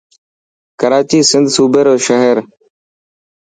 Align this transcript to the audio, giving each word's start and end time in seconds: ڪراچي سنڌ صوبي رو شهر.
ڪراچي 0.79 1.19
سنڌ 1.29 1.45
صوبي 1.55 1.81
رو 1.87 1.95
شهر. 2.07 2.35